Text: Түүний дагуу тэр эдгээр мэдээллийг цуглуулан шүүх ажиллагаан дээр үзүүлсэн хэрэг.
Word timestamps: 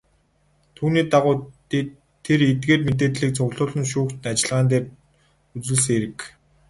Түүний 0.75 1.05
дагуу 1.11 1.35
тэр 2.25 2.39
эдгээр 2.51 2.81
мэдээллийг 2.87 3.31
цуглуулан 3.37 3.85
шүүх 3.91 4.09
ажиллагаан 4.29 4.69
дээр 4.71 4.85
үзүүлсэн 5.57 5.93
хэрэг. 5.95 6.17